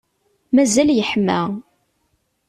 Mazal 0.55 0.89
yeḥma. 0.93 1.39